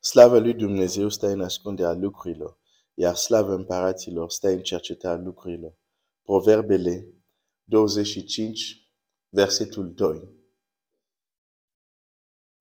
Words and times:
Slavă 0.00 0.38
lui 0.38 0.54
Dumnezeu 0.54 1.08
stă 1.08 1.26
în 1.26 1.40
ascunderea 1.40 1.92
lucrurilor, 1.92 2.58
iar 2.94 3.14
slavă 3.14 3.54
împăraților 3.54 4.30
stă 4.30 4.48
în 4.48 4.62
cercetarea 4.62 5.24
lucrurilor. 5.24 5.76
Proverbele 6.22 7.14
25, 7.64 8.90
versetul 9.28 9.94
2. 9.94 10.36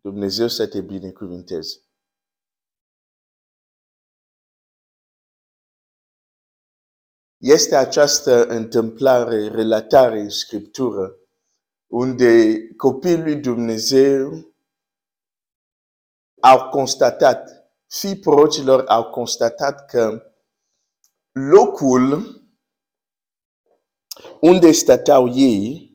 Dumnezeu 0.02 0.48
să 0.48 0.68
te 0.68 0.82
binecuvinteze. 0.82 1.82
Este 7.38 7.76
această 7.76 8.46
întâmplare, 8.48 9.48
relatare 9.48 10.20
în 10.20 10.30
Scriptură, 10.30 11.18
unde 11.88 12.58
copiii 12.78 13.22
lui 13.22 13.36
Dumnezeu 13.36 14.56
au 16.40 16.70
constatat, 16.70 17.70
fii 17.88 18.20
prorocilor 18.20 18.86
au 18.88 19.10
constatat 19.10 19.86
că 19.86 20.32
locul 21.32 22.36
unde 24.42 24.72
stăteau 24.72 25.36
ei 25.36 25.92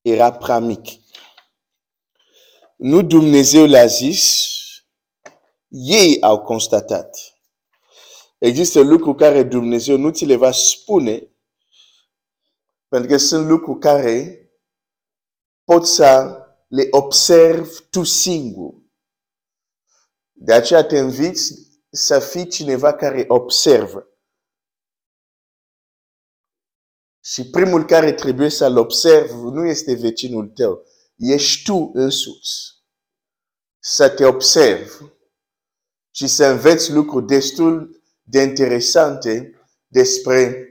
era 0.00 0.32
prea 0.32 0.58
mic. 0.58 0.86
Nu 2.76 3.02
Dumnezeu 3.02 3.66
le-a 3.66 3.86
zis, 3.86 4.48
ei 5.68 6.22
au 6.22 6.42
constatat. 6.42 7.16
Există 8.38 8.80
lucruri 8.80 9.16
care 9.16 9.42
Dumnezeu 9.42 9.96
nu 9.96 10.10
ți 10.10 10.24
le 10.24 10.36
va 10.36 10.50
spune, 10.52 11.28
pentru 12.88 13.08
că 13.08 13.16
sunt 13.16 13.48
lucruri 13.48 13.78
care 13.78 14.38
poți 15.64 15.94
să 15.94 16.38
le 16.68 16.86
observi 16.90 17.80
tu 17.90 18.02
singur. 18.02 18.83
De 20.36 20.52
aceea 20.52 20.84
te 20.84 20.96
inviți 20.96 21.54
să 21.90 22.18
fii 22.18 22.48
cineva 22.48 22.94
care 22.94 23.24
observă. 23.28 24.08
Și 27.24 27.50
primul 27.50 27.84
care 27.84 28.12
trebuie 28.12 28.48
să-l 28.48 28.76
observi 28.76 29.32
nu 29.32 29.66
este 29.66 29.94
vecinul 29.94 30.48
tău, 30.48 30.86
ești 31.16 31.64
tu 31.64 31.90
însuți. 31.94 32.72
Să 33.78 34.08
te 34.08 34.24
observi 34.24 34.92
și 36.10 36.26
să 36.26 36.46
înveți 36.46 36.92
lucruri 36.92 37.26
destul 37.26 38.02
de 38.22 38.42
interesante 38.42 39.60
despre 39.86 40.68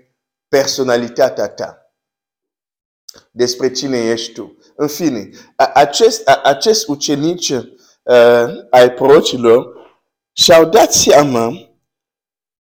personalitatea 0.48 1.50
ta. 1.50 1.78
Despre 3.32 3.72
cine 3.72 3.98
ești 3.98 4.34
tu. 4.34 4.58
În 4.76 4.88
fine, 4.88 5.30
acest, 5.56 6.28
acest 6.28 6.88
ucenici 6.88 7.50
uh, 7.50 7.74
ai 8.70 8.94
prorocilor 8.96 9.73
și-au 10.32 10.70
dat 10.70 10.94
seama 10.94 11.50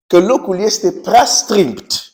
că 0.07 0.19
locul 0.19 0.59
este 0.59 0.93
prea 0.93 1.25
strict. 1.25 2.13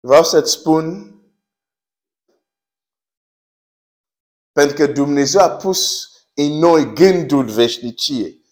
Vreau 0.00 0.24
să-ți 0.24 0.50
spun 0.50 1.14
pentru 4.52 4.76
că 4.76 4.86
Dumnezeu 4.92 5.40
a 5.40 5.50
pus 5.50 6.10
în 6.34 6.52
noi 6.52 6.92
gândul 6.92 7.44
veșniciei. 7.44 8.44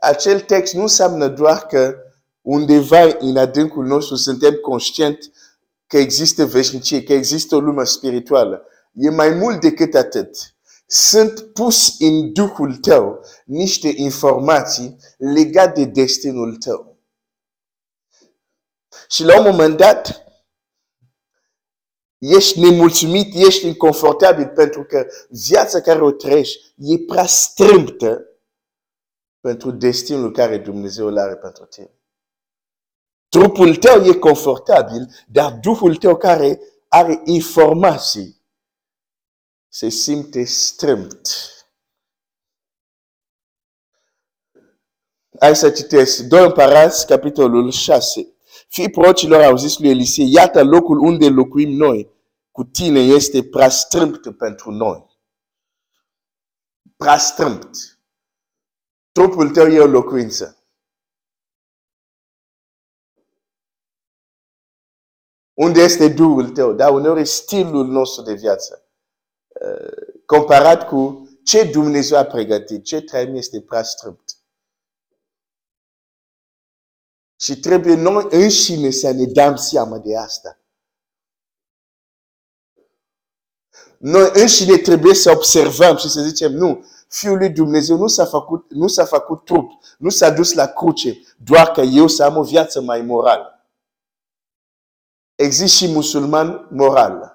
Acel 0.00 0.40
text 0.40 0.74
nu 0.74 0.82
înseamnă 0.82 1.28
doar 1.28 1.66
că 1.66 1.96
undeva 2.40 3.00
în 3.18 3.36
adâncul 3.36 3.86
nostru 3.86 4.14
suntem 4.14 4.54
conștienți 4.54 5.30
că 5.86 5.98
există 5.98 6.46
veșnicie, 6.46 7.02
că 7.02 7.12
există 7.12 7.54
o 7.56 7.60
lume 7.60 7.84
spirituală. 7.84 8.66
E 8.92 9.10
mai 9.10 9.30
mult 9.30 9.60
decât 9.60 9.94
atât. 9.94 10.54
Sunt 10.86 11.40
pus 11.40 12.00
în 12.00 12.32
Duhul 12.32 12.76
tău 12.76 13.24
niște 13.44 13.92
informații 13.96 14.96
legate 15.16 15.84
de 15.84 15.90
destinul 15.90 16.56
tău. 16.56 16.96
Și 19.08 19.24
la 19.24 19.38
un 19.38 19.50
moment 19.50 19.76
dat, 19.76 20.24
ești 22.18 22.60
nemulțumit, 22.60 23.34
ești 23.34 23.66
inconfortabil 23.66 24.48
pentru 24.48 24.84
că 24.84 25.06
viața 25.28 25.80
care 25.80 26.02
o 26.02 26.10
trăiești 26.10 26.74
e 26.76 26.98
prea 27.06 27.26
strâmtă 27.26 28.26
pentru 29.40 29.70
destinul 29.70 30.32
care 30.32 30.58
Dumnezeu 30.58 31.06
îl 31.06 31.18
are 31.18 31.36
pentru 31.36 31.64
tine. 31.64 31.90
Trupul 33.28 33.76
tău 33.76 34.04
e 34.04 34.14
confortabil, 34.14 35.24
dar 35.26 35.52
Duhul 35.52 35.96
tău 35.96 36.16
care 36.16 36.60
are 36.88 37.20
informații 37.24 38.41
se 39.74 39.88
simte 39.88 40.44
strâmt. 40.44 41.28
Hai 45.40 45.56
să 45.56 45.70
citesc. 45.70 46.20
2 46.22 46.44
Împărați, 46.44 47.06
capitolul 47.06 47.70
6. 47.70 48.34
Fii 48.68 48.90
procilor 48.90 49.42
au 49.42 49.56
zis 49.56 49.78
lui 49.78 49.90
Elisei, 49.90 50.32
iată 50.32 50.64
locul 50.64 50.98
unde 50.98 51.28
locuim 51.28 51.70
noi. 51.70 52.10
Cu 52.50 52.64
tine 52.64 53.00
este 53.00 53.44
prea 53.44 53.68
strâmt 53.68 54.36
pentru 54.36 54.70
noi. 54.70 55.06
Prea 56.96 57.18
strâmt. 57.18 57.98
Trupul 59.12 59.50
tău 59.50 59.66
e 59.66 59.80
o 59.80 59.86
locuință. 59.86 60.66
Unde 65.54 65.80
este 65.80 66.08
Duhul 66.08 66.50
tău? 66.50 66.72
Dar 66.72 66.92
uneori 66.92 67.26
stilul 67.26 67.86
nostru 67.86 68.22
de 68.22 68.34
viață. 68.34 68.81
Uh, 69.62 70.22
comparat 70.26 70.86
cu 70.88 71.28
ce 71.44 71.64
Dumnezeu 71.64 72.18
a 72.18 72.24
pregătit, 72.24 72.84
ce 72.84 73.00
trăim 73.00 73.34
este 73.34 73.60
prea 73.60 73.82
strâmt. 73.82 74.36
Și 77.40 77.58
trebuie 77.60 77.94
noi 77.94 78.26
înșine 78.30 78.90
să 78.90 79.10
ne 79.10 79.24
dăm 79.24 79.56
seama 79.56 79.98
de 79.98 80.16
asta. 80.16 80.58
Noi 83.98 84.30
înșine 84.34 84.76
trebuie 84.76 85.14
să 85.14 85.30
observăm 85.30 85.96
și 85.96 86.08
să 86.08 86.20
zicem, 86.20 86.52
nu, 86.52 86.84
Fiul 87.08 87.38
lui 87.38 87.50
Dumnezeu 87.50 87.96
nu 87.96 88.06
s-a 88.06 88.24
făcut, 88.24 88.70
nu 88.70 88.86
s-a 88.86 89.04
făcut 89.04 89.44
trup, 89.44 89.70
nu 89.98 90.08
s-a 90.08 90.30
dus 90.30 90.52
la 90.52 90.66
cruce, 90.66 91.20
doar 91.36 91.70
că 91.70 91.80
eu 91.80 92.06
să 92.06 92.24
am 92.24 92.36
o 92.36 92.42
viață 92.42 92.80
mai 92.80 93.02
morală. 93.02 93.66
Există 95.34 95.86
și 95.86 95.92
musulman 95.92 96.68
moral. 96.70 97.31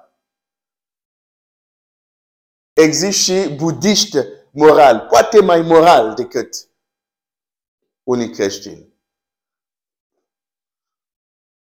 Există 2.78 3.34
și 3.34 3.50
budiști 3.50 4.18
moral, 4.52 5.08
poate 5.10 5.42
mai 5.42 5.62
moral 5.62 6.14
decât 6.14 6.70
unii 8.04 8.30
creștini. 8.30 8.94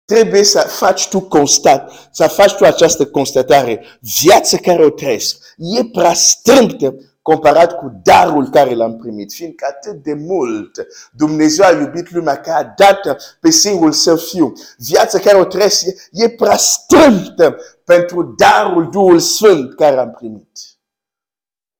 Trebuie 0.05 0.43
să 0.43 0.59
faci 0.59 1.07
tu 1.07 1.21
constat, 1.21 1.91
să 2.11 2.27
faci 2.27 2.53
tu 2.53 2.65
această 2.65 3.07
constatare. 3.07 3.85
Viața 4.21 4.57
care 4.57 4.85
o 4.85 4.89
trăiesc 4.89 5.55
e 5.57 5.83
prea 5.83 6.13
strâmtă 6.13 6.95
comparat 7.21 7.77
cu 7.77 7.99
darul 8.03 8.49
care 8.49 8.75
l-am 8.75 8.97
primit, 8.97 9.33
fiindcă 9.33 9.65
atât 9.69 10.03
de 10.03 10.13
mult 10.13 10.87
Dumnezeu 11.11 11.65
a 11.65 11.71
iubit 11.71 12.11
lumea 12.11 12.41
că 12.41 12.51
a 12.51 12.63
dat 12.63 12.99
pe 13.39 13.49
singurul 13.49 13.91
său 13.91 14.15
fiu. 14.15 14.53
Viața 14.77 15.19
care 15.19 15.37
o 15.37 15.45
trăiesc 15.45 15.85
e 16.11 16.29
prea 16.29 16.57
strâmtă 16.57 17.57
pentru 17.83 18.35
darul 18.37 18.89
Duhul 18.89 19.19
Sfânt 19.19 19.75
care 19.75 19.97
am 19.97 20.11
primit. 20.11 20.72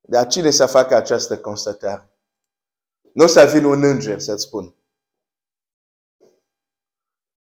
Dar 0.08 0.28
cine 0.28 0.52
să 0.52 0.66
facă 0.66 0.96
această 0.96 1.40
constatare? 1.40 2.12
Nu 3.14 3.24
o 3.24 3.28
să 3.28 3.50
vină 3.54 3.68
un 3.68 3.84
înger 3.84 4.20
să-ți 4.20 4.44
spun. 4.44 4.76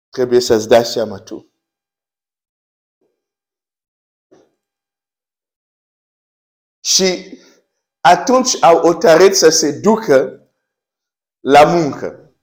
Trebuie 0.10 0.40
să-ți 0.40 0.68
dai 0.68 0.86
seama 0.86 1.20
tu. 1.20 1.52
Și 6.84 7.40
atunci 8.00 8.64
au 8.64 8.80
hotărât 8.80 9.36
să 9.36 9.50
se 9.50 9.80
ducă 9.80 10.48
la 11.40 11.66
muncă. 11.66 12.36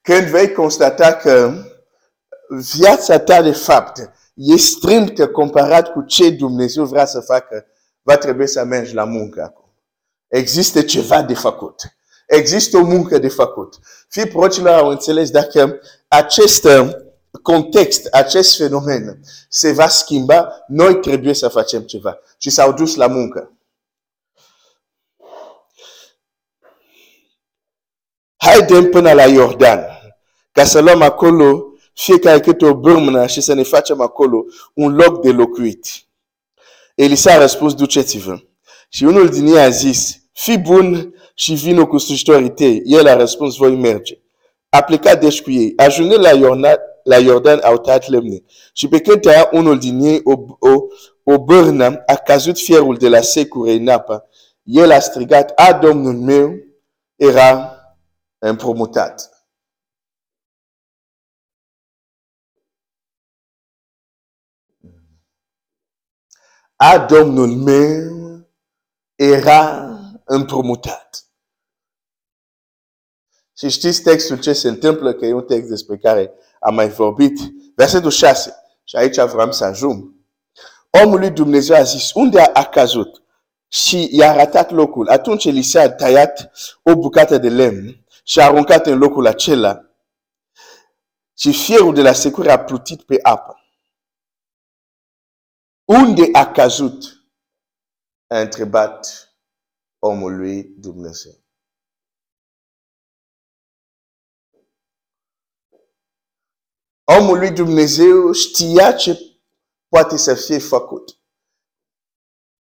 Când 0.00 0.26
vei 0.26 0.52
constata 0.52 1.16
că 1.16 1.52
viața 2.76 3.18
ta 3.18 3.42
de 3.42 3.52
fapt 3.52 3.98
e 4.34 4.56
strâmtă 4.56 5.30
comparat 5.30 5.92
cu 5.92 6.02
ce 6.02 6.30
Dumnezeu 6.30 6.84
vrea 6.84 7.04
să 7.06 7.20
facă, 7.20 7.66
va 8.02 8.16
trebui 8.16 8.48
să 8.48 8.64
mergi 8.64 8.94
la 8.94 9.04
muncă 9.04 9.42
acum. 9.42 9.74
Există 10.28 10.82
ceva 10.82 11.22
de 11.22 11.34
făcut. 11.34 11.74
Există 12.26 12.76
o 12.76 12.84
muncă 12.84 13.18
de 13.18 13.28
făcut. 13.28 13.78
Fii 14.08 14.26
procilor 14.26 14.74
au 14.74 14.88
înțeles 14.88 15.30
dacă 15.30 15.80
acest 16.08 16.64
uh, 16.64 16.90
context, 17.42 18.06
acest 18.06 18.56
fenomen 18.56 19.20
se 19.48 19.72
va 19.72 19.88
schimba, 19.88 20.64
noi 20.66 21.00
trebuie 21.00 21.34
să 21.34 21.48
facem 21.48 21.82
ceva. 21.82 22.18
Și 22.38 22.50
s-au 22.50 22.72
dus 22.72 22.94
la 22.94 23.06
muncă. 23.06 23.52
Haidem 28.36 28.90
până 28.90 29.12
la 29.12 29.24
Iordan, 29.24 29.84
ca 30.52 30.64
să 30.64 30.80
luăm 30.80 31.02
acolo 31.02 31.72
fiecare 31.94 32.40
câte 32.40 32.64
o 32.64 32.74
bârmână 32.74 33.26
și 33.26 33.40
să 33.40 33.54
ne 33.54 33.62
facem 33.62 34.00
acolo 34.00 34.44
un 34.74 34.94
loc 34.94 35.22
de 35.22 35.30
locuit. 35.30 35.86
Elisa 36.94 37.32
a 37.32 37.38
răspuns, 37.38 37.74
duceți-vă. 37.74 38.38
Și 38.88 39.04
unul 39.04 39.28
din 39.28 39.46
ei 39.46 39.60
a 39.60 39.68
zis, 39.68 40.16
fi 40.32 40.58
bun 40.58 41.14
și 41.34 41.54
vină 41.54 41.86
cu 41.86 41.98
slujitorii 41.98 42.50
tăi. 42.50 42.82
El 42.84 43.06
a 43.06 43.14
răspuns, 43.14 43.56
voi 43.56 43.74
merge. 43.74 44.18
A 44.68 44.80
plecat 44.80 45.20
deci 45.20 45.42
cu 45.42 45.50
ei. 45.50 45.72
Ajungând 45.76 46.20
la 46.20 46.30
Iordan, 46.30 46.76
la 47.04 47.16
Iordan 47.16 47.60
au 47.62 47.78
tăiat 47.78 48.08
lemne. 48.08 48.42
Și 48.72 48.88
pe 48.88 49.00
când 49.00 49.20
tăia 49.20 49.48
unul 49.52 49.78
din 49.78 50.00
ei 50.00 50.20
o, 50.24 50.32
o, 50.58 50.76
o 51.24 51.38
bârnă, 51.38 52.02
a 52.06 52.14
căzut 52.14 52.58
fierul 52.58 52.96
de 52.96 53.08
la 53.08 53.20
secure 53.20 53.72
în 53.72 53.88
apă. 53.88 54.28
El 54.62 54.90
a 54.90 54.98
strigat, 54.98 55.52
a, 55.54 55.72
Domnul 55.72 56.14
meu, 56.14 56.54
era 57.16 57.76
împrumutat. 58.38 59.30
A, 66.84 66.98
Domnul 66.98 67.48
meu, 67.48 68.46
era 69.14 69.88
împrumutat. 70.24 71.24
Și 73.58 73.68
știți 73.68 74.02
textul 74.02 74.40
ce 74.40 74.52
se 74.52 74.68
întâmplă, 74.68 75.12
că 75.12 75.26
e 75.26 75.32
un 75.32 75.44
text 75.44 75.68
despre 75.68 75.96
care 75.96 76.32
am 76.60 76.74
mai 76.74 76.88
vorbit. 76.88 77.38
Versetul 77.74 78.10
6. 78.10 78.54
Și 78.84 78.96
aici 78.96 79.16
vreau 79.16 79.52
să 79.52 79.64
ajung. 79.64 80.14
Omul 81.04 81.18
lui 81.18 81.30
Dumnezeu 81.30 81.76
a 81.76 81.82
zis, 81.82 82.12
unde 82.12 82.40
a 82.40 82.64
căzut? 82.64 83.22
Și 83.68 84.08
i-a 84.12 84.30
arătat 84.30 84.70
locul. 84.70 85.08
Atunci 85.08 85.44
Elise 85.44 85.78
a 85.78 85.92
tăiat 85.92 86.50
o 86.82 86.96
bucată 86.96 87.38
de 87.38 87.48
lemn 87.48 88.04
și 88.24 88.40
a 88.40 88.44
aruncat 88.44 88.86
în 88.86 88.98
locul 88.98 89.26
acela. 89.26 89.84
Și 91.38 91.52
fierul 91.52 91.94
de 91.94 92.02
la 92.02 92.12
secură 92.12 92.50
a 92.50 92.58
plutit 92.58 93.02
pe 93.02 93.18
apă. 93.22 93.61
Unde 96.00 96.28
a 96.32 96.52
căzut? 96.52 97.04
A 98.26 98.40
întrebat 98.40 99.32
omul 99.98 100.36
lui 100.36 100.62
Dumnezeu. 100.62 101.32
Omul 107.04 107.38
lui 107.38 107.50
Dumnezeu 107.50 108.32
știa 108.32 108.92
ce 108.92 109.18
poate 109.88 110.16
să 110.16 110.34
fie 110.34 110.58
făcut. 110.58 111.18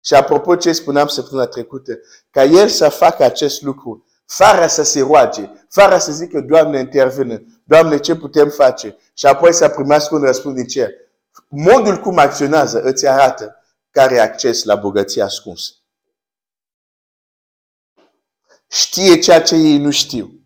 Și 0.05 0.15
apropo 0.15 0.57
ce 0.57 0.73
spuneam 0.73 1.07
săptămâna 1.07 1.47
trecută, 1.47 1.99
ca 2.31 2.45
el 2.45 2.69
să 2.69 2.89
facă 2.89 3.25
acest 3.25 3.63
lucru, 3.63 4.07
fără 4.27 4.67
să 4.67 4.83
se 4.83 5.01
roage, 5.01 5.51
fără 5.69 5.99
să 5.99 6.13
zică, 6.13 6.41
Doamne, 6.41 6.79
intervine, 6.79 7.45
Doamne, 7.65 7.99
ce 7.99 8.17
putem 8.17 8.49
face? 8.49 8.97
Și 9.15 9.27
apoi 9.27 9.53
să 9.53 9.69
primească 9.69 10.15
un 10.15 10.23
răspuns 10.23 10.55
din 10.55 10.67
cer. 10.67 10.91
Modul 11.49 12.01
cum 12.01 12.19
acționează 12.19 12.83
îți 12.83 13.07
arată 13.07 13.57
care 13.91 14.19
acces 14.19 14.65
la 14.65 14.75
bogăție 14.75 15.23
ascunsă. 15.23 15.73
Știe 18.69 19.19
ceea 19.19 19.43
ce 19.43 19.55
ei 19.55 19.79
nu 19.79 19.91
știu. 19.91 20.41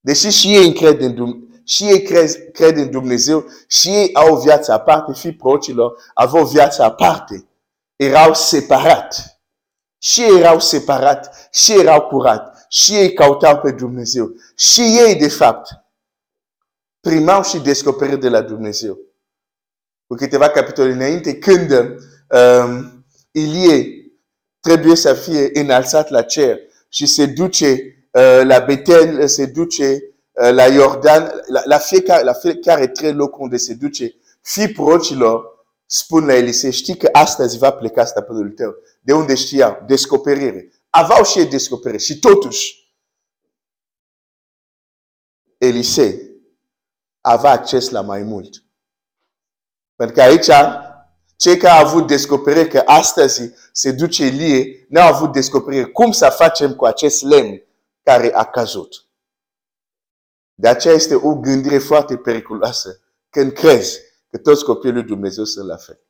Deși 0.00 0.28
și 0.28 0.54
ei 0.54 0.72
cred 0.72 1.00
în 1.00 1.14
Dumnezeu, 1.14 1.44
și 1.64 1.84
ei 1.84 2.02
cred, 2.02 2.50
cred 2.52 2.76
în 2.76 2.90
Dumnezeu 2.90 3.44
și 3.68 3.88
ei 3.88 4.14
au 4.14 4.34
o 4.34 4.40
viață 4.40 4.72
aparte, 4.72 5.12
fii 5.12 5.34
procilor 5.34 6.02
aveau 6.14 6.44
o 6.44 6.46
viață 6.46 6.82
aparte. 6.82 7.48
Erau 7.96 8.34
separat. 8.34 9.40
Și 9.98 10.22
ei 10.22 10.38
erau 10.38 10.60
separat, 10.60 11.48
și 11.52 11.72
ei 11.72 11.80
erau 11.80 12.06
curat, 12.06 12.66
și 12.68 12.94
ei 12.94 13.12
cautau 13.12 13.60
pe 13.60 13.72
Dumnezeu. 13.72 14.34
Și 14.56 14.80
ei, 14.80 15.16
de 15.16 15.28
fapt, 15.28 15.70
primau 17.00 17.42
și 17.42 17.58
descoperiri 17.58 18.20
de 18.20 18.28
la 18.28 18.40
Dumnezeu. 18.40 18.98
Cu 20.06 20.14
câteva 20.14 20.48
capitole 20.48 20.92
înainte, 20.92 21.38
când 21.38 21.70
um, 21.70 23.06
Ilie 23.30 23.86
trebuie 24.60 24.96
să 24.96 25.14
fie 25.14 25.50
înalțat 25.52 26.10
la 26.10 26.22
cer 26.22 26.58
și 26.88 27.06
se 27.06 27.26
duce 27.26 27.72
uh, 28.10 28.40
la 28.44 28.58
Betel, 28.58 29.26
se 29.26 29.46
duce 29.46 29.84
uh, 30.32 30.50
la 30.50 30.64
Iordan, 30.66 31.42
la, 31.46 31.62
la, 31.64 31.78
fiecare, 31.78 32.22
la 32.22 32.32
fiecare 32.32 32.86
trei 32.86 33.12
locuri 33.12 33.42
unde 33.42 33.56
se 33.56 33.74
duce, 33.74 34.14
fii 34.42 34.72
procilor, 34.72 35.44
spun 35.86 36.26
la 36.26 36.34
Elisei, 36.34 36.72
știi 36.72 36.96
că 36.96 37.08
astăzi 37.12 37.58
va 37.58 37.70
pleca 37.70 38.04
stăpânul 38.04 38.50
tău. 38.50 38.74
De 39.00 39.12
unde 39.12 39.34
știau? 39.34 39.84
Descoperire. 39.86 40.72
Aveau 40.90 41.24
și 41.24 41.38
ei 41.38 41.46
descoperire. 41.46 42.02
Și 42.02 42.18
totuși, 42.18 42.94
Elisei 45.58 46.30
avea 47.20 47.50
acces 47.50 47.90
la 47.90 48.00
mai 48.00 48.22
mult. 48.22 48.65
Pentru 49.96 50.14
că 50.14 50.22
aici, 50.22 50.50
cei 51.36 51.56
care 51.56 51.78
au 51.78 51.86
avut 51.86 52.06
descoperire 52.06 52.66
că 52.66 52.82
astăzi 52.86 53.50
se 53.72 53.92
duce 53.92 54.24
Elie, 54.24 54.86
nu 54.88 55.00
au 55.00 55.14
avut 55.14 55.32
descoperire 55.32 55.84
cum 55.84 56.12
să 56.12 56.28
facem 56.28 56.74
cu 56.74 56.84
acest 56.84 57.22
lemn 57.22 57.62
care 58.02 58.34
a 58.34 58.44
căzut. 58.44 59.06
De 60.54 60.68
aceea 60.68 60.94
este 60.94 61.14
o 61.14 61.34
gândire 61.34 61.78
foarte 61.78 62.16
periculoasă 62.16 63.00
când 63.30 63.52
crezi 63.52 63.98
că 64.28 64.38
toți 64.38 64.64
copiii 64.64 64.92
lui 64.92 65.02
Dumnezeu 65.02 65.44
sunt 65.44 65.66
la 65.66 65.76
fel. 65.76 66.00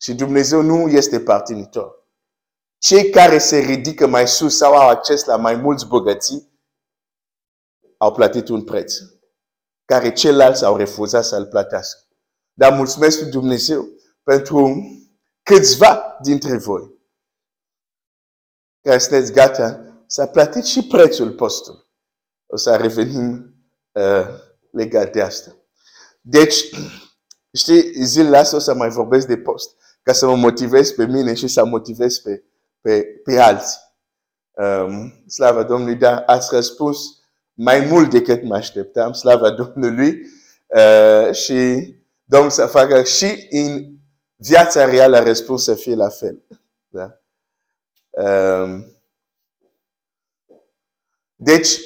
Și 0.00 0.14
Dumnezeu 0.14 0.62
nu 0.62 0.88
este 0.88 1.20
partinitor. 1.20 2.06
Cei 2.78 3.10
care 3.10 3.38
se 3.38 3.58
ridică 3.58 4.06
mai 4.06 4.28
sus 4.28 4.56
sau 4.56 4.74
au 4.74 4.88
acces 4.88 5.24
la 5.24 5.36
mai 5.36 5.54
mulți 5.54 5.86
bogății, 5.86 6.48
au 7.96 8.12
plătit 8.12 8.48
un 8.48 8.64
preț, 8.64 8.94
care 9.88 10.12
ceilalți 10.12 10.64
au 10.64 10.76
refuzat 10.76 11.24
să-l 11.24 11.46
plătească. 11.46 12.00
Dar 12.52 12.72
mulțumesc 12.72 13.20
lui 13.20 13.30
Dumnezeu 13.30 13.88
pentru 14.22 14.74
câțiva 15.42 16.16
dintre 16.22 16.56
voi 16.56 16.96
care 18.80 18.98
sunteți 18.98 19.32
gata 19.32 19.80
să 20.06 20.26
plătit 20.26 20.64
și 20.64 20.86
prețul 20.86 21.32
postului. 21.32 21.86
O 22.46 22.56
să 22.56 22.76
revenim 22.76 23.54
uh, 23.92 24.26
legat 24.70 25.12
de 25.12 25.22
asta. 25.22 25.56
Deci, 26.20 26.64
știi, 27.52 28.04
zilele 28.04 28.36
astea 28.36 28.58
o 28.58 28.60
să 28.60 28.74
mai 28.74 28.88
vorbesc 28.88 29.26
de 29.26 29.36
post, 29.38 29.76
ca 30.02 30.12
să 30.12 30.26
mă 30.26 30.36
motivez 30.36 30.90
pe 30.90 31.06
mine 31.06 31.34
și 31.34 31.48
să 31.48 31.64
motivez 31.64 32.18
pe, 32.18 32.44
pe, 32.80 33.02
pe 33.24 33.38
alții. 33.38 33.78
Um, 34.50 35.24
slavă 35.26 35.62
Domnului, 35.62 35.96
dar 35.96 36.22
ați 36.26 36.54
răspuns 36.54 36.98
mai 37.60 37.80
mult 37.80 38.10
decât 38.10 38.42
mă 38.42 38.54
așteptam, 38.54 39.12
slavă 39.12 39.50
Domnului, 39.50 40.20
uh, 40.66 41.34
și 41.34 41.56
Domnul 42.24 42.50
să 42.50 42.66
facă 42.66 43.02
și 43.02 43.46
în 43.50 43.86
viața 44.36 44.84
reală 44.84 45.18
răspuns 45.18 45.64
să 45.64 45.74
fie 45.74 45.94
la 45.94 46.08
fel. 46.08 46.42
Da? 46.88 47.20
Um, 48.10 48.86
deci, 51.34 51.78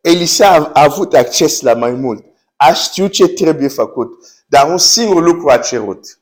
Elisa 0.00 0.56
a 0.56 0.82
avut 0.82 1.14
acces 1.14 1.60
la 1.60 1.74
mai 1.74 1.92
mult. 1.92 2.24
A 2.56 2.72
știut 2.72 3.12
ce 3.12 3.28
trebuie 3.28 3.68
făcut. 3.68 4.10
Dar 4.46 4.70
un 4.70 4.78
singur 4.78 5.22
lucru 5.22 5.48
a 5.48 5.58
cerut. 5.58 6.20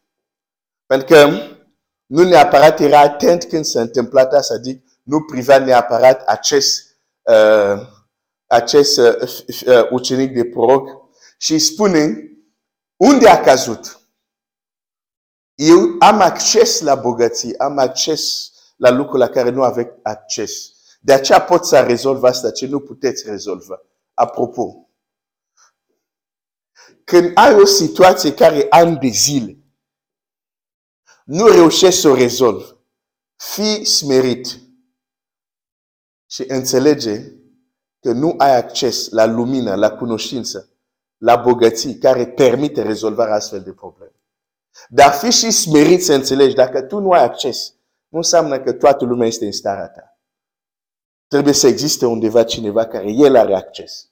Pentru 0.87 1.07
că 1.07 1.29
nu 2.07 2.23
neapărat 2.23 2.81
era 2.81 3.01
atent 3.01 3.45
când 3.45 3.65
s-a 3.65 3.81
întâmplat 3.81 4.33
asta, 4.33 4.55
adică 4.55 4.85
nu 5.03 5.23
privea 5.23 5.59
neapărat 5.59 6.27
acest, 6.27 6.92
uh, 7.23 7.89
acest 8.47 8.99
uh, 8.99 9.15
uh, 9.67 9.89
ucenic 9.91 10.35
de 10.35 10.45
proroc 10.45 10.89
și 11.39 11.59
spune 11.59 12.31
unde 12.97 13.29
a 13.29 13.41
căzut. 13.41 14.01
Eu 15.55 15.97
am 15.99 16.21
acces 16.21 16.81
la 16.81 16.95
bogății, 16.95 17.59
am 17.59 17.79
acces 17.79 18.53
la 18.77 18.91
lucruri 18.91 19.19
la 19.19 19.29
care 19.29 19.51
nu 19.51 19.63
aveți 19.63 19.91
acces. 20.03 20.73
De 21.01 21.13
aceea 21.13 21.43
pot 21.43 21.67
să 21.67 21.81
rezolv 21.81 22.23
asta 22.23 22.51
ce 22.51 22.67
nu 22.67 22.81
puteți 22.81 23.29
rezolva. 23.29 23.83
Apropo, 24.15 24.91
când 27.05 27.31
ai 27.35 27.55
o 27.55 27.65
situație 27.65 28.35
care 28.35 28.67
ani 28.71 28.99
de 28.99 29.09
zile 29.09 29.57
nu 31.25 31.47
reușești 31.47 32.01
să 32.01 32.09
o 32.09 32.15
rezolvi, 32.15 32.65
fii 33.37 33.85
smerit 33.85 34.47
și 36.33 36.45
înțelege 36.49 37.33
că 38.01 38.13
nu 38.13 38.35
ai 38.39 38.57
acces 38.57 39.09
la 39.09 39.25
lumină, 39.25 39.75
la 39.75 39.91
cunoștință, 39.91 40.69
la 41.17 41.37
bogății 41.37 41.99
care 41.99 42.27
permite 42.27 42.83
rezolvarea 42.83 43.35
astfel 43.35 43.63
de 43.63 43.73
probleme. 43.73 44.13
Dar 44.89 45.13
fi 45.13 45.31
și 45.31 45.51
smerit 45.51 46.05
să 46.05 46.15
înțelegi, 46.15 46.55
dacă 46.55 46.83
tu 46.83 46.99
nu 46.99 47.11
ai 47.11 47.23
acces, 47.25 47.75
nu 48.09 48.19
înseamnă 48.19 48.61
că 48.61 48.73
toată 48.73 49.05
lumea 49.05 49.27
este 49.27 49.45
în 49.45 49.53
starea 49.53 49.89
ta. 49.89 50.19
Trebuie 51.27 51.55
să 51.55 51.67
existe 51.67 52.07
undeva 52.07 52.45
cineva 52.45 52.87
care 52.87 53.11
el 53.11 53.37
are 53.37 53.55
acces. 53.55 54.11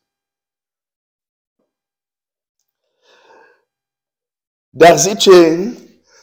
Dar 4.69 4.99
zice, 4.99 5.73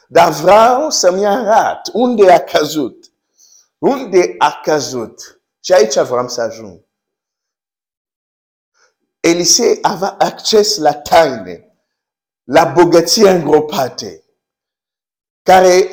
dar 0.08 0.32
vreau 0.32 0.90
să-mi 0.90 1.26
arat 1.26 1.90
unde 1.94 2.32
a 2.32 2.44
căzut. 2.44 3.12
Unde 3.78 4.36
a 4.38 4.60
căzut. 4.64 5.37
Și 5.60 5.74
aici 5.74 5.94
vreau 5.94 6.30
să 6.30 6.42
ajung. 6.42 6.86
Elisei 9.20 9.78
avea 9.82 10.10
acces 10.10 10.78
la 10.78 10.94
taine. 10.94 11.62
la 12.44 12.66
bogăție 12.66 13.30
îngropate, 13.30 14.24
care 15.44 15.90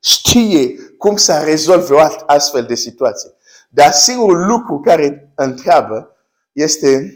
știe 0.00 0.76
cum 0.98 1.16
să 1.16 1.42
rezolve 1.42 1.94
o 1.94 1.98
astfel 2.26 2.66
de 2.66 2.74
situație. 2.74 3.30
Dar 3.68 3.92
singurul 3.92 4.46
lucru 4.46 4.80
care 4.80 5.32
întreabă 5.34 6.16
este 6.52 7.14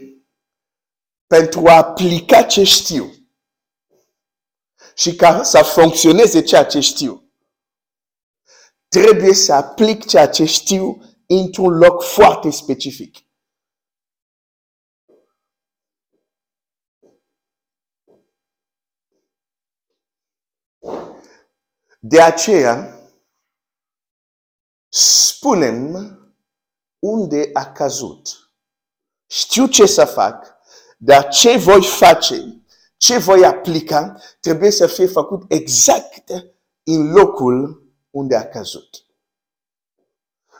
pentru 1.26 1.66
a 1.66 1.76
aplica 1.76 2.42
ce 2.42 2.62
știu 2.62 3.12
și 4.94 5.14
ca 5.16 5.42
să 5.42 5.62
funcționeze 5.62 6.42
ceea 6.42 6.64
ce 6.64 6.80
știu. 6.80 7.30
Trebuie 8.88 9.34
să 9.34 9.52
aplic 9.52 10.06
ceea 10.06 10.28
ce 10.28 10.44
știu 10.44 11.11
într-un 11.40 11.78
loc 11.78 12.02
foarte 12.02 12.50
specific. 12.50 13.16
De 22.00 22.20
aceea, 22.20 23.00
spunem 24.88 26.16
unde 26.98 27.50
a 27.52 27.72
căzut. 27.72 28.52
Știu 29.26 29.66
ce 29.66 29.86
să 29.86 30.04
fac, 30.04 30.56
dar 30.98 31.28
ce 31.28 31.56
voi 31.56 31.84
face, 31.84 32.64
ce 32.96 33.18
voi 33.18 33.44
aplica, 33.44 34.16
trebuie 34.40 34.70
să 34.70 34.86
fie 34.86 35.06
făcut 35.06 35.52
exact 35.52 36.30
în 36.82 37.12
locul 37.12 37.86
unde 38.10 38.36
a 38.36 38.48
căzut. 38.48 39.06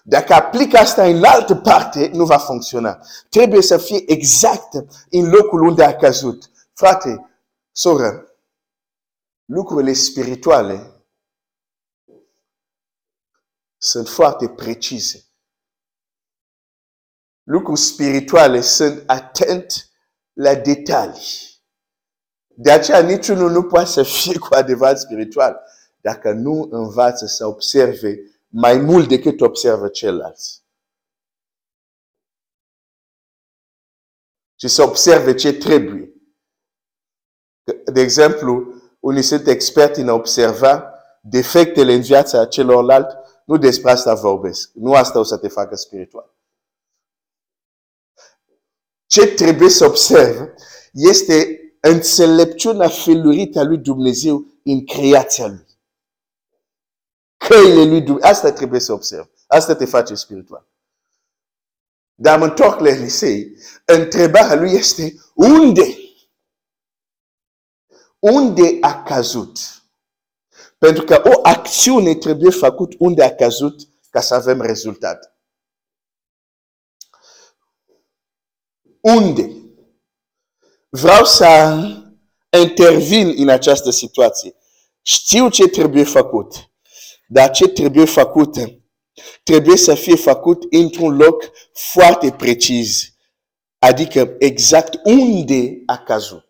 Dacă 0.05 0.33
aplic 0.33 0.75
asta 0.75 1.05
în 1.05 1.25
altă 1.25 1.55
parte, 1.55 2.09
nu 2.09 2.25
va 2.25 2.39
funcționa. 2.39 3.07
Trebuie 3.29 3.63
să 3.63 3.79
fie 3.79 4.03
exact 4.07 4.73
în 5.11 5.31
locul 5.31 5.63
unde 5.63 5.85
a 5.85 5.97
căzut. 5.97 6.51
Frate, 6.75 7.31
soră, 7.73 8.37
lucrurile 9.45 9.93
spirituale 9.93 11.05
sunt 13.77 14.09
foarte 14.09 14.49
precise. 14.49 15.25
Lucruri 17.43 17.81
spirituale 17.81 18.61
sunt 18.61 19.03
atent 19.07 19.91
la 20.33 20.55
detalii. 20.55 21.61
De 22.47 22.71
aceea 22.71 23.03
niciunul 23.03 23.51
nu 23.51 23.63
poate 23.63 23.89
să 23.89 24.03
fie 24.03 24.39
cu 24.39 24.55
adevărat 24.55 25.01
spiritual 25.01 25.61
dacă 26.01 26.33
nu 26.33 26.69
învață 26.71 27.27
să 27.27 27.47
observe 27.47 28.17
mai 28.53 28.79
mult 28.79 29.09
decât 29.09 29.41
observă 29.41 29.89
ceilalți. 29.89 30.65
Și 34.61 34.69
să 34.69 34.83
observe 34.83 35.35
ce 35.35 35.53
trebuie. 35.53 36.13
De 37.93 38.01
exemplu, 38.01 38.75
unii 39.01 39.23
sunt 39.23 39.47
experti 39.47 40.01
în 40.01 40.09
a 40.09 40.13
observa 40.13 40.95
defectele 41.23 41.93
în 41.93 42.01
viața 42.01 42.47
celorlalți, 42.47 43.17
nu 43.45 43.57
despre 43.57 43.91
asta 43.91 44.15
vorbesc. 44.15 44.71
Nu 44.75 44.95
asta 44.95 45.19
o 45.19 45.23
să 45.23 45.39
te 45.39 45.49
facă 45.49 45.75
spiritual. 45.75 46.35
Ce 49.07 49.27
trebuie 49.27 49.69
să 49.69 49.85
observ 49.85 50.55
este 50.93 51.61
înțelepciunea 51.81 52.89
felurită 52.89 53.59
a 53.59 53.63
lui 53.63 53.79
Dumnezeu 53.79 54.45
în 54.65 54.85
creația 54.85 55.47
lui. 55.47 55.72
Căile 57.49 57.85
lui 57.85 58.01
Dumnezeu. 58.01 58.31
Asta 58.31 58.53
trebuie 58.53 58.81
să 58.81 58.93
observ. 58.93 59.31
Asta 59.47 59.75
te 59.75 59.85
face 59.85 60.15
spiritual. 60.15 60.67
Dar 62.15 62.39
mă 62.39 62.45
întorc 62.45 62.81
la 62.81 62.89
Elisei. 62.89 63.57
Întrebarea 63.85 64.55
lui 64.55 64.73
este 64.73 65.15
unde? 65.35 65.97
Unde 68.19 68.77
a 68.81 69.03
căzut? 69.03 69.59
Pentru 70.79 71.05
că 71.05 71.23
o 71.25 71.41
acțiune 71.43 72.15
trebuie 72.15 72.51
făcut 72.51 72.95
unde 72.99 73.25
a 73.25 73.35
căzut 73.35 73.81
ca 74.11 74.21
să 74.21 74.35
avem 74.35 74.61
rezultat. 74.61 75.37
Unde? 79.01 79.57
Vreau 80.89 81.25
să 81.25 81.79
intervin 82.61 83.35
în 83.37 83.49
această 83.49 83.91
situație. 83.91 84.55
Știu 85.03 85.49
ce 85.49 85.69
trebuie 85.69 86.05
făcut. 86.05 86.72
Dar 87.33 87.51
ce 87.51 87.69
trebuie 87.69 88.05
făcut 88.05 88.55
trebuie 89.43 89.77
să 89.77 89.95
fie 89.95 90.17
făcut 90.17 90.63
într-un 90.71 91.17
loc 91.17 91.51
foarte 91.73 92.33
precis. 92.33 93.17
Adică 93.79 94.37
exact 94.39 95.01
unde 95.05 95.83
a 95.87 95.99
căzut. 95.99 96.47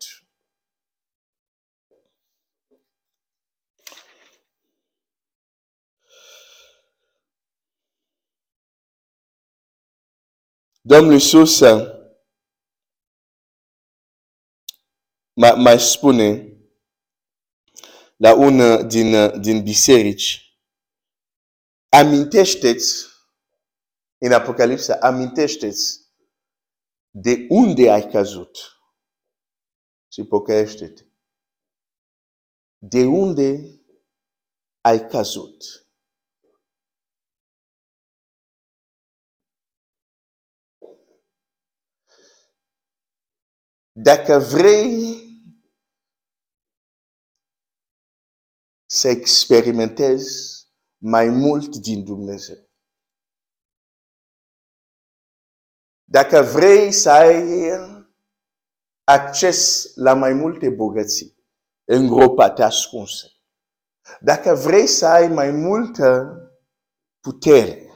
Domnul 10.81 11.12
Iisus 11.12 11.61
mai 15.57 15.81
spune 15.81 16.57
la 18.17 18.35
una 18.35 18.83
din, 18.83 19.41
din 19.41 19.62
biserici, 19.62 20.51
amintește-ți, 21.99 23.07
în 24.19 24.33
Apocalipsa, 24.33 24.99
amintește-ți 25.01 26.01
de 27.11 27.47
unde 27.49 27.91
ai 27.91 28.11
căzut 28.11 28.59
și 30.13 30.25
pocăiește-te. 30.25 31.05
De 32.79 33.05
unde 33.05 33.81
ai 34.81 35.09
căzut. 35.09 35.87
Dacă 43.93 44.39
vrei 44.39 45.31
să 48.87 49.09
experimentezi 49.09 50.62
mai 51.02 51.28
mult 51.28 51.76
din 51.76 52.04
Dumnezeu. 52.04 52.71
Dacă 56.04 56.42
vrei 56.42 56.92
să 56.92 57.11
ai 57.11 57.71
acces 59.04 59.92
la 59.94 60.14
mai 60.14 60.32
multe 60.32 60.71
bogății 60.71 61.37
îngropate, 61.85 62.62
ascunse. 62.62 63.26
Dacă 64.21 64.54
vrei 64.54 64.87
să 64.87 65.06
ai 65.06 65.28
mai 65.28 65.50
multă 65.50 66.37
putere, 67.21 67.87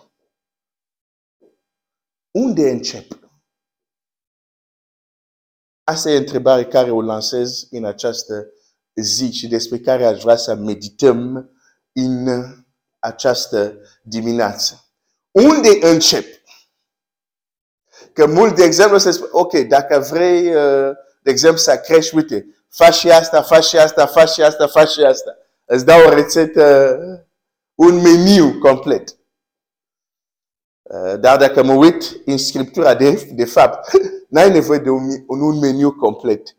unde 2.31 2.71
începi? 2.71 3.21
Asta 5.85 6.11
e 6.11 6.17
întrebare 6.17 6.67
care 6.67 6.91
o 6.91 7.03
lansez 7.03 7.67
în 7.71 7.85
această 7.85 8.53
zi 8.95 9.33
și 9.33 9.49
despre 9.49 9.81
care 9.81 10.05
aș 10.05 10.23
vrea 10.23 10.37
să 10.37 10.55
medităm 10.55 11.51
în 11.93 12.27
această 12.99 13.75
dimineață. 14.03 14.85
Unde 15.31 15.79
încep? 15.81 16.25
Că 18.13 18.27
mult, 18.27 18.57
de 18.57 18.65
exemplu, 18.65 18.99
se 18.99 19.11
spune, 19.11 19.31
ok, 19.33 19.53
dacă 19.53 20.07
vrei, 20.11 20.55
uh, 20.55 20.91
de 21.23 21.31
exemplu, 21.31 21.59
să 21.59 21.77
crești, 21.77 22.15
uite, 22.15 22.47
faci 22.69 22.95
și 22.95 23.11
asta, 23.11 23.43
faci 23.43 23.65
și 23.65 23.77
asta, 23.79 24.07
faci 24.07 24.31
și 24.31 24.43
asta, 24.43 24.67
faci 24.67 24.91
și 24.91 25.01
asta. 25.01 25.37
Îți 25.65 25.85
dau 25.85 26.07
o 26.07 26.09
rețetă, 26.09 26.99
un 27.75 28.01
meniu 28.01 28.59
complet. 28.59 29.17
Uh, 30.83 31.21
dar 31.21 31.39
dacă 31.39 31.63
mă 31.63 31.73
uit 31.73 32.21
în 32.25 32.39
Scriptura, 32.39 32.95
de, 32.95 33.31
de 33.35 33.45
fapt, 33.45 33.91
n-ai 34.29 34.51
nevoie 34.51 34.79
de 34.79 34.91
un, 34.91 35.09
un 35.27 35.59
meniu 35.59 35.93
complet. 35.93 36.57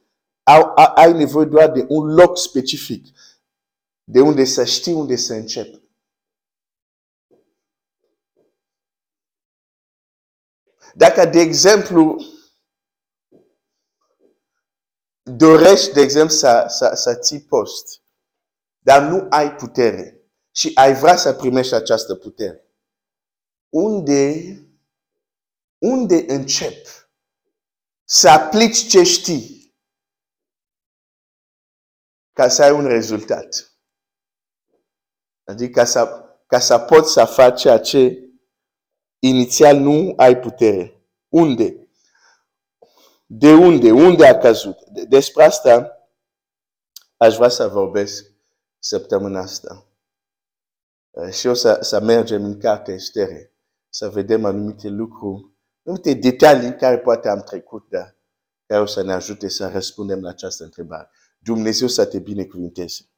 Ai 0.95 1.13
nevoie 1.13 1.45
doar 1.45 1.71
de 1.71 1.85
un 1.87 2.13
loc 2.13 2.37
specific, 2.37 3.05
de 4.03 4.21
unde 4.21 4.43
să 4.43 4.63
știi 4.63 4.93
unde 4.93 5.15
să 5.15 5.33
începi. 5.33 5.86
Dacă, 10.93 11.25
de 11.25 11.39
exemplu, 11.39 12.15
dorești, 15.23 15.93
de 15.93 16.01
exemplu, 16.01 16.35
să, 16.35 16.65
să, 16.69 16.91
să 16.95 17.15
ții 17.15 17.41
post, 17.41 18.01
dar 18.79 19.01
nu 19.01 19.27
ai 19.29 19.55
putere 19.55 20.21
și 20.51 20.71
ai 20.73 20.93
vrea 20.93 21.15
să 21.15 21.33
primești 21.33 21.73
această 21.73 22.15
putere, 22.15 22.65
unde, 23.69 24.43
unde 25.77 26.25
începi 26.27 26.89
să 28.03 28.29
aplici 28.29 28.87
ce 28.87 29.03
știi 29.03 29.75
ca 32.33 32.47
să 32.47 32.63
ai 32.63 32.71
un 32.71 32.87
rezultat. 32.87 33.71
Adică 35.43 35.79
ca 35.79 35.85
să, 35.85 36.25
ca 36.47 36.59
să 36.59 36.79
poți 36.79 37.11
să 37.11 37.25
faci 37.25 37.59
ceea 37.59 37.79
ce 37.79 38.26
inițial 39.19 39.77
nu 39.77 40.13
ai 40.15 40.39
putere. 40.39 41.01
Unde? 41.27 41.89
De 43.25 43.53
unde? 43.53 43.91
Unde 43.91 44.25
a 44.25 44.37
căzut? 44.37 44.77
Despre 44.89 45.43
asta 45.43 45.91
aș 47.17 47.35
vrea 47.35 47.49
să 47.49 47.67
vorbesc 47.67 48.25
săptămâna 48.79 49.39
asta. 49.39 49.87
Uh, 51.09 51.29
și 51.29 51.47
o 51.47 51.53
să, 51.53 51.77
să 51.81 52.01
mergem 52.01 52.43
în 52.43 52.59
cartea 52.59 52.93
Estere, 52.93 53.53
să 53.89 54.09
vedem 54.09 54.45
anumite 54.45 54.87
lucruri, 54.87 55.51
anumite 55.85 56.13
detalii 56.13 56.75
care 56.75 56.99
poate 56.99 57.29
am 57.29 57.41
trecut, 57.41 57.89
dar 57.89 58.15
care 58.65 58.81
o 58.81 58.85
să 58.85 59.03
ne 59.03 59.13
ajute 59.13 59.47
să 59.47 59.69
răspundem 59.69 60.21
la 60.21 60.29
această 60.29 60.63
întrebare. 60.63 61.09
Dumnezeu 61.39 61.87
să 61.87 62.05
te 62.05 62.19
binecuvinteze. 62.19 63.09